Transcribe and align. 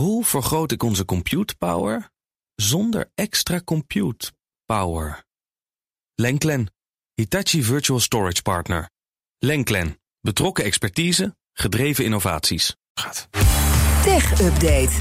Hoe 0.00 0.24
vergroot 0.24 0.72
ik 0.72 0.82
onze 0.82 1.04
compute 1.04 1.56
power 1.56 2.10
zonder 2.54 3.10
extra 3.14 3.60
compute 3.64 4.32
power? 4.64 5.24
Lenklen, 6.14 6.72
Hitachi 7.14 7.62
Virtual 7.62 8.00
Storage 8.00 8.42
Partner. 8.42 8.90
Lenklen, 9.38 10.00
betrokken 10.20 10.64
expertise, 10.64 11.36
gedreven 11.52 12.04
innovaties. 12.04 12.76
Gaat. 12.94 13.28
Tech 14.02 14.40
Update. 14.40 14.96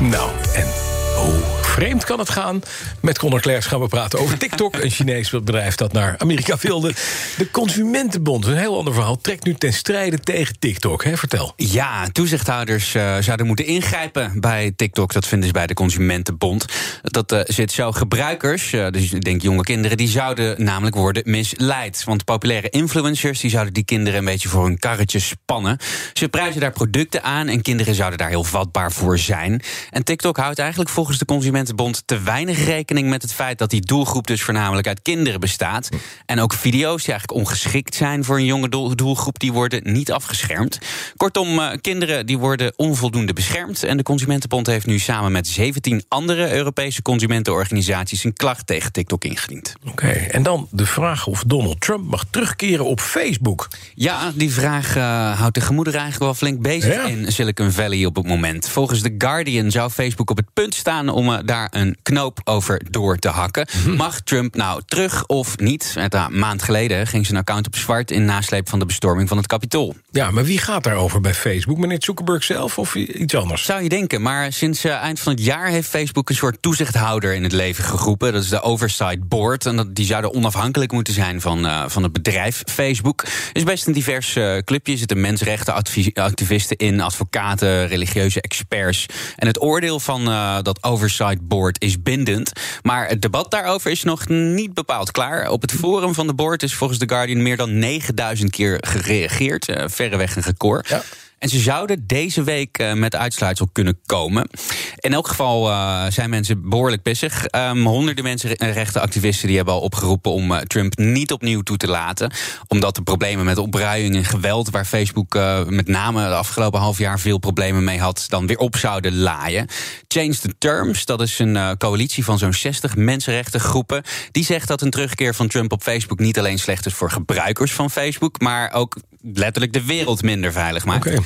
Nou, 0.00 0.30
en 0.54 0.68
hoe 1.14 1.59
vreemd 1.70 2.04
kan 2.04 2.18
het 2.18 2.30
gaan? 2.30 2.62
Met 3.00 3.18
Conor 3.18 3.40
Klerks 3.40 3.66
gaan 3.66 3.80
we 3.80 3.88
praten 3.88 4.18
over 4.18 4.38
TikTok. 4.38 4.74
een 4.74 4.90
Chinees 4.90 5.30
bedrijf 5.30 5.74
dat 5.74 5.92
naar 5.92 6.14
Amerika 6.18 6.56
wilde. 6.60 6.92
De 7.36 7.50
Consumentenbond, 7.50 8.46
een 8.46 8.56
heel 8.56 8.78
ander 8.78 8.94
verhaal, 8.94 9.16
trekt 9.16 9.44
nu 9.44 9.54
ten 9.54 9.72
strijde 9.72 10.18
tegen 10.18 10.58
TikTok. 10.58 11.04
Hè? 11.04 11.16
Vertel. 11.16 11.52
Ja, 11.56 12.08
toezichthouders 12.12 12.94
uh, 12.94 13.16
zouden 13.20 13.46
moeten 13.46 13.66
ingrijpen 13.66 14.40
bij 14.40 14.72
TikTok. 14.76 15.12
Dat 15.12 15.26
vinden 15.26 15.46
ze 15.46 15.52
bij 15.52 15.66
de 15.66 15.74
Consumentenbond. 15.74 16.64
Dat 17.02 17.32
uh, 17.32 17.40
zit 17.44 17.72
zo. 17.72 17.92
Gebruikers, 17.92 18.72
uh, 18.72 18.88
dus 18.88 19.12
ik 19.12 19.24
denk 19.24 19.42
jonge 19.42 19.62
kinderen, 19.62 19.96
die 19.96 20.08
zouden 20.08 20.64
namelijk 20.64 20.96
worden 20.96 21.22
misleid. 21.26 22.04
Want 22.04 22.24
populaire 22.24 22.68
influencers 22.68 23.40
die 23.40 23.50
zouden 23.50 23.72
die 23.72 23.84
kinderen 23.84 24.18
een 24.18 24.24
beetje 24.24 24.48
voor 24.48 24.64
hun 24.64 24.78
karretje 24.78 25.18
spannen. 25.18 25.78
Ze 26.12 26.28
prijzen 26.28 26.60
daar 26.60 26.72
producten 26.72 27.22
aan 27.22 27.48
en 27.48 27.62
kinderen 27.62 27.94
zouden 27.94 28.18
daar 28.18 28.28
heel 28.28 28.44
vatbaar 28.44 28.92
voor 28.92 29.18
zijn. 29.18 29.62
En 29.90 30.04
TikTok 30.04 30.36
houdt 30.36 30.58
eigenlijk 30.58 30.90
volgens 30.90 31.18
de 31.18 31.24
Consumentenbond 31.24 31.58
te 32.04 32.20
weinig 32.20 32.64
rekening 32.64 33.08
met 33.08 33.22
het 33.22 33.32
feit 33.32 33.58
dat 33.58 33.70
die 33.70 33.80
doelgroep 33.80 34.26
dus 34.26 34.42
voornamelijk 34.42 34.86
uit 34.86 35.02
kinderen 35.02 35.40
bestaat. 35.40 35.88
En 36.26 36.40
ook 36.40 36.52
video's 36.52 37.04
die 37.04 37.12
eigenlijk 37.12 37.40
ongeschikt 37.40 37.94
zijn 37.94 38.24
voor 38.24 38.36
een 38.36 38.44
jonge 38.44 38.94
doelgroep, 38.94 39.38
die 39.38 39.52
worden 39.52 39.92
niet 39.92 40.12
afgeschermd. 40.12 40.78
Kortom, 41.16 41.58
uh, 41.58 41.68
kinderen 41.80 42.26
die 42.26 42.38
worden 42.38 42.72
onvoldoende 42.76 43.32
beschermd. 43.32 43.82
En 43.82 43.96
de 43.96 44.02
Consumentenbond 44.02 44.66
heeft 44.66 44.86
nu 44.86 44.98
samen 44.98 45.32
met 45.32 45.46
17 45.46 46.04
andere 46.08 46.52
Europese 46.52 47.02
consumentenorganisaties 47.02 48.24
een 48.24 48.32
klacht 48.32 48.66
tegen 48.66 48.92
TikTok 48.92 49.24
ingediend. 49.24 49.74
Oké, 49.80 49.90
okay, 49.90 50.26
en 50.26 50.42
dan 50.42 50.68
de 50.70 50.86
vraag 50.86 51.26
of 51.26 51.44
Donald 51.46 51.80
Trump 51.80 52.10
mag 52.10 52.24
terugkeren 52.30 52.84
op 52.84 53.00
Facebook. 53.00 53.68
Ja, 53.94 54.32
die 54.34 54.52
vraag 54.52 54.96
uh, 54.96 55.38
houdt 55.38 55.54
de 55.54 55.60
gemoederen 55.60 56.00
eigenlijk 56.00 56.30
wel 56.30 56.48
flink 56.48 56.62
bezig 56.62 56.94
ja. 56.94 57.06
in 57.06 57.32
Silicon 57.32 57.70
Valley 57.70 58.04
op 58.04 58.16
het 58.16 58.26
moment. 58.26 58.68
Volgens 58.68 59.02
The 59.02 59.14
Guardian 59.18 59.70
zou 59.70 59.90
Facebook 59.90 60.30
op 60.30 60.36
het 60.36 60.52
punt 60.52 60.74
staan 60.74 61.08
om 61.08 61.28
uh, 61.28 61.38
daar 61.50 61.68
een 61.70 61.96
knoop 62.02 62.40
over 62.44 62.80
door 62.90 63.16
te 63.16 63.28
hakken. 63.28 63.66
Mhm. 63.84 63.96
Mag 63.96 64.20
Trump 64.20 64.54
nou 64.54 64.82
terug 64.86 65.26
of 65.26 65.58
niet? 65.58 65.94
Een 65.96 66.38
maand 66.38 66.62
geleden 66.62 67.06
ging 67.06 67.26
zijn 67.26 67.38
account 67.38 67.66
op 67.66 67.76
zwart 67.76 68.10
in 68.10 68.24
nasleep 68.24 68.68
van 68.68 68.78
de 68.78 68.86
bestorming 68.86 69.28
van 69.28 69.36
het 69.36 69.46
Capitool. 69.46 69.94
Ja, 70.10 70.30
maar 70.30 70.44
wie 70.44 70.58
gaat 70.58 70.84
daarover 70.84 71.20
bij 71.20 71.34
Facebook? 71.34 71.78
Meneer 71.78 71.96
Zuckerberg 72.00 72.44
zelf 72.44 72.78
of 72.78 72.94
iets 72.94 73.34
anders? 73.34 73.64
Zou 73.64 73.82
je 73.82 73.88
denken, 73.88 74.22
maar 74.22 74.52
sinds 74.52 74.84
uh, 74.84 74.92
eind 74.92 75.20
van 75.20 75.32
het 75.32 75.44
jaar 75.44 75.66
heeft 75.66 75.88
Facebook 75.88 76.28
een 76.28 76.34
soort 76.34 76.62
toezichthouder 76.62 77.34
in 77.34 77.42
het 77.42 77.52
leven 77.52 77.84
geroepen. 77.84 78.32
Dat 78.32 78.42
is 78.42 78.48
de 78.48 78.62
Oversight 78.62 79.28
Board. 79.28 79.66
En 79.66 79.76
dat, 79.76 79.94
die 79.94 80.06
zouden 80.06 80.34
onafhankelijk 80.34 80.92
moeten 80.92 81.14
zijn 81.14 81.40
van, 81.40 81.66
uh, 81.66 81.84
van 81.86 82.02
het 82.02 82.12
bedrijf 82.12 82.62
Facebook. 82.66 83.20
Het 83.22 83.50
is 83.52 83.64
best 83.64 83.86
een 83.86 83.92
divers 83.92 84.36
uh, 84.36 84.56
clubje. 84.58 84.92
Er 84.92 84.98
zitten 84.98 85.20
mensenrechtenactivisten 85.20 86.76
in, 86.76 87.00
advocaten, 87.00 87.86
religieuze 87.86 88.40
experts. 88.40 89.06
En 89.36 89.46
het 89.46 89.62
oordeel 89.62 90.00
van 90.00 90.24
dat 90.62 90.82
Oversight 90.82 91.39
Board 91.42 91.82
is 91.82 92.02
bindend. 92.02 92.52
Maar 92.82 93.08
het 93.08 93.22
debat 93.22 93.50
daarover 93.50 93.90
is 93.90 94.02
nog 94.02 94.28
niet 94.28 94.74
bepaald 94.74 95.10
klaar. 95.10 95.50
Op 95.50 95.62
het 95.62 95.72
forum 95.72 96.14
van 96.14 96.26
de 96.26 96.34
board 96.34 96.62
is 96.62 96.74
volgens 96.74 96.98
The 96.98 97.08
Guardian 97.08 97.42
meer 97.42 97.56
dan 97.56 97.78
9000 97.78 98.50
keer 98.50 98.78
gereageerd. 98.80 99.68
Uh, 99.68 99.84
verreweg 99.86 100.36
een 100.36 100.42
record. 100.42 100.88
Ja. 100.88 101.02
En 101.40 101.48
ze 101.48 101.58
zouden 101.58 102.06
deze 102.06 102.42
week 102.42 102.78
uh, 102.78 102.92
met 102.92 103.14
uitsluitsel 103.14 103.68
kunnen 103.72 104.00
komen. 104.06 104.48
In 104.96 105.12
elk 105.12 105.28
geval 105.28 105.68
uh, 105.68 106.04
zijn 106.08 106.30
mensen 106.30 106.68
behoorlijk 106.68 107.02
pissig. 107.02 107.46
Um, 107.50 107.86
honderden 107.86 108.24
mensenrechtenactivisten 108.24 109.46
die 109.46 109.56
hebben 109.56 109.74
al 109.74 109.80
opgeroepen 109.80 110.30
om 110.32 110.52
uh, 110.52 110.58
Trump 110.58 110.98
niet 110.98 111.32
opnieuw 111.32 111.60
toe 111.60 111.76
te 111.76 111.86
laten. 111.86 112.32
Omdat 112.68 112.94
de 112.94 113.02
problemen 113.02 113.44
met 113.44 113.58
opruiing 113.58 114.14
en 114.14 114.24
geweld, 114.24 114.70
waar 114.70 114.84
Facebook 114.84 115.34
met 115.66 115.88
name 115.88 116.28
de 116.28 116.34
afgelopen 116.34 116.80
half 116.80 116.98
jaar 116.98 117.20
veel 117.20 117.38
problemen 117.38 117.84
mee 117.84 117.98
had, 117.98 118.24
dan 118.28 118.46
weer 118.46 118.58
op 118.58 118.76
zouden 118.76 119.16
laaien. 119.16 119.66
Change 120.08 120.36
the 120.36 120.54
Terms, 120.58 121.04
dat 121.04 121.20
is 121.20 121.38
een 121.38 121.76
coalitie 121.78 122.24
van 122.24 122.38
zo'n 122.38 122.52
60 122.52 122.96
mensenrechtengroepen. 122.96 124.02
Die 124.30 124.44
zegt 124.44 124.68
dat 124.68 124.82
een 124.82 124.90
terugkeer 124.90 125.34
van 125.34 125.48
Trump 125.48 125.72
op 125.72 125.82
Facebook 125.82 126.18
niet 126.18 126.38
alleen 126.38 126.58
slecht 126.58 126.86
is 126.86 126.94
voor 126.94 127.10
gebruikers 127.10 127.72
van 127.72 127.90
Facebook, 127.90 128.40
maar 128.40 128.72
ook 128.72 128.96
letterlijk 129.22 129.72
de 129.72 129.84
wereld 129.84 130.22
minder 130.22 130.52
veilig 130.52 130.84
maakt. 130.84 131.20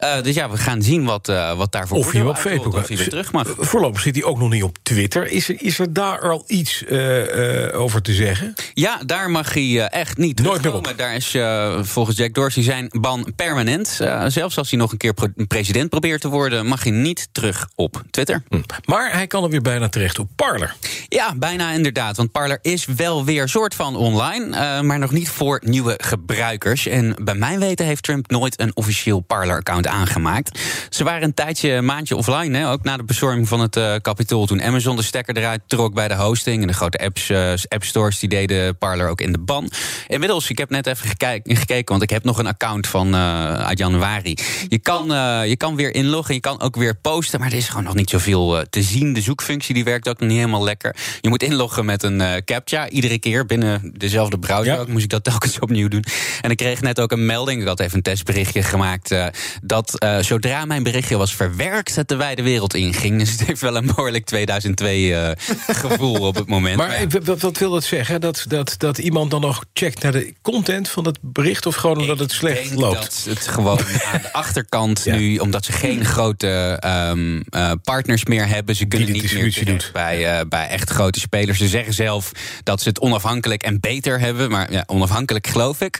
Uh, 0.00 0.22
dus 0.22 0.34
ja, 0.34 0.50
we 0.50 0.56
gaan 0.56 0.82
zien 0.82 1.04
wat, 1.04 1.28
uh, 1.28 1.56
wat 1.56 1.72
daarvoor 1.72 1.98
of 1.98 2.12
hij 2.12 2.22
op 2.22 2.36
Facebook 2.36 2.74
of 2.74 2.88
hij 2.88 2.96
weer 2.96 3.08
terug 3.08 3.32
mag. 3.32 3.54
Voorlopig 3.58 4.00
zit 4.00 4.14
hij 4.14 4.24
ook 4.24 4.38
nog 4.38 4.50
niet 4.50 4.62
op 4.62 4.76
Twitter. 4.82 5.30
Is 5.30 5.48
er, 5.48 5.62
is 5.62 5.78
er 5.78 5.92
daar 5.92 6.20
al 6.20 6.44
iets 6.46 6.84
uh, 6.88 7.80
over 7.80 8.02
te 8.02 8.12
zeggen? 8.12 8.54
Ja, 8.74 9.00
daar 9.06 9.30
mag 9.30 9.54
hij 9.54 9.88
echt 9.88 10.16
niet 10.16 10.42
Nooit 10.42 10.62
meer 10.62 10.74
op. 10.74 10.92
Daar 10.96 11.14
is 11.14 11.36
volgens 11.80 12.16
Jack 12.16 12.34
Dorsey 12.34 12.62
zijn 12.62 12.88
ban 12.90 13.32
permanent. 13.36 13.88
zelfs 14.26 14.58
als 14.58 14.70
hij 14.70 14.78
nog 14.78 14.92
een 14.92 14.98
keer 14.98 15.14
president 15.48 15.90
probeert 15.90 16.20
te 16.20 16.28
worden, 16.28 16.66
mag 16.66 16.82
hij 16.82 16.92
niet 16.92 17.28
terug 17.32 17.68
op 17.74 18.02
Twitter. 18.10 18.42
Hm. 18.48 18.60
Maar 18.84 19.12
hij 19.12 19.26
kan 19.26 19.44
er 19.44 19.50
weer 19.50 19.62
bijna 19.62 19.88
terecht 19.88 20.18
op 20.18 20.28
Parler. 20.36 20.74
Ja, 21.08 21.34
bijna 21.34 21.72
inderdaad. 21.72 22.16
Want 22.16 22.32
Parler 22.32 22.58
is 22.62 22.84
wel 22.84 23.24
weer 23.24 23.48
soort 23.48 23.74
van 23.74 23.96
online, 23.96 24.82
maar 24.82 24.98
nog 24.98 25.10
niet 25.10 25.28
voor 25.28 25.60
nieuwe 25.64 25.94
gebruikers. 26.02 26.86
En 26.86 27.16
bij 27.22 27.34
mijn 27.34 27.58
weten 27.58 27.86
heeft 27.86 28.02
Trump 28.02 28.30
nooit 28.30 28.60
een 28.60 28.76
officieel 28.76 29.20
Parler-account 29.20 29.85
aangemaakt. 29.88 30.58
Ze 30.90 31.04
waren 31.04 31.22
een 31.22 31.34
tijdje, 31.34 31.70
een 31.70 31.84
maandje 31.84 32.16
offline, 32.16 32.58
hè, 32.58 32.70
ook 32.70 32.84
na 32.84 32.96
de 32.96 33.04
bezorging 33.04 33.48
van 33.48 33.60
het 33.60 33.76
uh, 33.76 33.94
kapitool. 34.02 34.46
Toen 34.46 34.62
Amazon 34.62 34.96
de 34.96 35.02
stekker 35.02 35.36
eruit 35.36 35.60
trok 35.66 35.94
bij 35.94 36.08
de 36.08 36.14
hosting. 36.14 36.60
En 36.60 36.66
de 36.66 36.74
grote 36.74 36.98
apps, 36.98 37.30
uh, 37.30 37.52
app 37.68 37.84
stores 37.84 38.18
die 38.18 38.28
deden 38.28 38.78
Parler 38.78 39.08
ook 39.08 39.20
in 39.20 39.32
de 39.32 39.38
ban. 39.38 39.70
Inmiddels, 40.06 40.50
ik 40.50 40.58
heb 40.58 40.70
net 40.70 40.86
even 40.86 41.08
gekeken, 41.08 41.56
gekeken 41.56 41.90
want 41.90 42.02
ik 42.02 42.10
heb 42.10 42.24
nog 42.24 42.38
een 42.38 42.46
account 42.46 42.86
van 42.86 43.14
uh, 43.14 43.54
uit 43.54 43.78
januari. 43.78 44.38
Je 44.68 44.78
kan, 44.78 45.06
je 45.48 45.56
kan 45.56 45.76
weer 45.76 45.94
inloggen, 45.94 46.34
je 46.34 46.40
kan 46.40 46.60
ook 46.60 46.76
weer 46.76 46.94
posten, 46.94 47.40
maar 47.40 47.50
er 47.50 47.56
is 47.56 47.68
gewoon 47.68 47.84
nog 47.84 47.94
niet 47.94 48.10
zoveel 48.10 48.64
te 48.70 48.82
zien. 48.82 49.12
De 49.12 49.20
zoekfunctie 49.20 49.74
die 49.74 49.84
werkt 49.84 50.08
ook 50.08 50.18
nog 50.20 50.28
niet 50.28 50.38
helemaal 50.38 50.64
lekker. 50.64 50.96
Je 51.20 51.28
moet 51.28 51.42
inloggen 51.42 51.84
met 51.84 52.02
een 52.02 52.44
captcha, 52.44 52.88
iedere 52.88 53.18
keer 53.18 53.46
binnen 53.46 53.92
dezelfde 53.94 54.38
browser. 54.38 54.74
Ja. 54.74 54.78
Ook 54.78 54.88
moest 54.88 55.04
ik 55.04 55.10
dat 55.10 55.24
telkens 55.24 55.58
opnieuw 55.58 55.88
doen. 55.88 56.04
En 56.40 56.50
ik 56.50 56.56
kreeg 56.56 56.80
net 56.80 57.00
ook 57.00 57.12
een 57.12 57.26
melding, 57.26 57.60
ik 57.60 57.66
had 57.66 57.80
even 57.80 57.96
een 57.96 58.02
testberichtje 58.02 58.62
gemaakt, 58.62 59.14
dat 59.62 59.75
uh, 59.84 60.18
zodra 60.18 60.64
mijn 60.64 60.82
berichtje 60.82 61.16
was 61.16 61.34
verwerkt, 61.34 61.96
het 61.96 62.08
de 62.08 62.16
wijde 62.16 62.42
wereld 62.42 62.74
inging. 62.74 63.18
Dus 63.26 63.30
het 63.30 63.44
heeft 63.44 63.60
wel 63.60 63.76
een 63.76 63.86
behoorlijk 63.86 64.24
2002 64.24 65.08
uh, 65.08 65.30
gevoel 65.82 66.20
op 66.20 66.34
het 66.34 66.46
moment. 66.46 66.76
Maar 66.76 67.00
ja. 67.00 67.06
wat, 67.24 67.40
wat, 67.40 67.58
wil 67.58 67.70
dat 67.70 67.84
zeggen? 67.84 68.20
Dat, 68.20 68.44
dat, 68.48 68.74
dat 68.78 68.98
iemand 68.98 69.30
dan 69.30 69.40
nog 69.40 69.64
checkt 69.72 70.02
naar 70.02 70.12
de 70.12 70.34
content 70.42 70.88
van 70.88 71.04
het 71.04 71.18
bericht... 71.20 71.66
of 71.66 71.74
gewoon 71.74 71.98
omdat 71.98 72.18
het 72.18 72.32
slecht 72.32 72.74
loopt? 72.74 73.24
dat 73.24 73.24
het 73.28 73.48
gewoon 73.48 73.78
aan 74.12 74.20
de 74.22 74.32
achterkant 74.32 75.04
ja. 75.04 75.16
nu... 75.16 75.38
omdat 75.38 75.64
ze 75.64 75.72
geen 75.72 76.04
grote 76.04 76.82
um, 77.10 77.44
uh, 77.50 77.72
partners 77.82 78.24
meer 78.24 78.48
hebben... 78.48 78.76
ze 78.76 78.84
kunnen 78.84 79.12
niet 79.12 79.32
meer 79.32 79.64
doet. 79.64 79.90
bij, 79.92 80.48
bij 80.48 80.68
echt 80.68 80.90
grote 80.90 81.20
spelers. 81.20 81.58
Ze 81.58 81.68
zeggen 81.68 81.94
zelf 81.94 82.32
dat 82.62 82.80
ze 82.80 82.88
het 82.88 83.00
onafhankelijk 83.00 83.62
en 83.62 83.80
beter 83.80 84.20
hebben. 84.20 84.50
Maar 84.50 84.72
ja, 84.72 84.84
onafhankelijk 84.86 85.46
geloof 85.46 85.80
ik. 85.80 85.98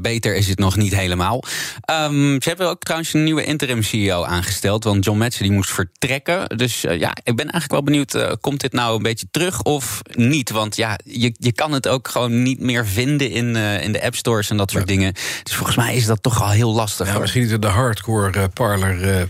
Beter 0.00 0.34
is 0.34 0.48
het 0.48 0.58
nog 0.58 0.76
niet 0.76 0.94
helemaal. 0.94 1.44
Um, 1.90 2.42
ze 2.42 2.48
hebben 2.48 2.68
ook 2.68 2.84
trouwens 2.94 3.14
een 3.14 3.24
nieuwe 3.24 3.44
interim 3.44 3.82
CEO 3.82 4.24
aangesteld. 4.24 4.84
Want 4.84 5.04
John 5.04 5.18
Metzer 5.18 5.42
die 5.42 5.52
moest 5.52 5.70
vertrekken. 5.70 6.56
Dus 6.56 6.84
uh, 6.84 6.98
ja, 6.98 7.10
ik 7.22 7.36
ben 7.36 7.50
eigenlijk 7.50 7.70
wel 7.70 7.82
benieuwd, 7.82 8.14
uh, 8.14 8.32
komt 8.40 8.60
dit 8.60 8.72
nou 8.72 8.96
een 8.96 9.02
beetje 9.02 9.26
terug 9.30 9.62
of 9.62 10.02
niet? 10.12 10.50
Want 10.50 10.76
ja, 10.76 10.98
je, 11.04 11.34
je 11.38 11.52
kan 11.52 11.72
het 11.72 11.88
ook 11.88 12.08
gewoon 12.08 12.42
niet 12.42 12.60
meer 12.60 12.86
vinden 12.86 13.30
in, 13.30 13.56
uh, 13.56 13.82
in 13.82 13.92
de 13.92 14.02
app 14.02 14.14
stores 14.14 14.50
en 14.50 14.56
dat 14.56 14.70
soort 14.70 14.88
ja. 14.88 14.94
dingen. 14.94 15.12
Dus 15.42 15.54
volgens 15.54 15.76
mij 15.76 15.94
is 15.94 16.06
dat 16.06 16.22
toch 16.22 16.42
al 16.42 16.50
heel 16.50 16.74
lastig. 16.74 17.06
Ja, 17.06 17.18
misschien 17.18 17.42
is 17.42 17.50
het 17.50 17.62
de 17.62 17.68
hardcore 17.68 18.48
parler... 18.48 19.28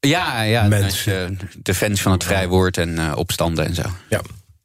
ja, 0.00 0.42
ja 0.42 0.68
mensen. 0.68 1.38
de 1.62 1.74
fans 1.74 2.02
van 2.02 2.12
het 2.12 2.24
vrij 2.24 2.48
woord 2.48 2.76
en 2.76 3.14
opstanden 3.16 3.66
en 3.66 3.74
zo. 3.74 3.82
Ja, 4.08 4.20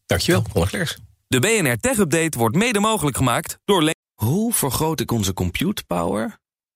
dankjewel, 0.06 0.42
Klerks. 0.42 0.98
De 1.28 1.40
BNR 1.40 1.78
Tech 1.80 1.98
Update 1.98 2.38
wordt 2.38 2.56
mede 2.56 2.80
mogelijk 2.80 3.18
gemaakt 3.18 3.58
door... 3.66 3.94
Hoe 4.16 4.54
vergroot 4.54 5.00
ik 5.00 5.12
onze 5.12 5.34
compute 5.34 5.84
power 5.88 6.40